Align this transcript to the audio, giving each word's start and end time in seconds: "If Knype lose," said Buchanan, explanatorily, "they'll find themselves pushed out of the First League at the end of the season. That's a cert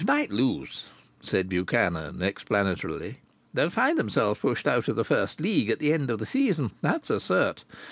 "If 0.01 0.07
Knype 0.07 0.31
lose," 0.33 0.85
said 1.21 1.47
Buchanan, 1.47 2.23
explanatorily, 2.23 3.19
"they'll 3.53 3.69
find 3.69 3.99
themselves 3.99 4.39
pushed 4.39 4.67
out 4.67 4.87
of 4.87 4.95
the 4.95 5.05
First 5.05 5.39
League 5.39 5.69
at 5.69 5.77
the 5.77 5.93
end 5.93 6.09
of 6.09 6.17
the 6.17 6.25
season. 6.25 6.71
That's 6.81 7.11
a 7.11 7.17
cert 7.19 7.63